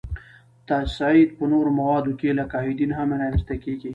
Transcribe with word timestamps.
تصعید 0.69 1.29
په 1.37 1.43
نورو 1.51 1.71
موادو 1.79 2.11
کې 2.19 2.29
لکه 2.39 2.55
ایودین 2.61 2.91
هم 2.97 3.09
را 3.13 3.17
منځ 3.21 3.39
ته 3.47 3.55
کیږي. 3.63 3.89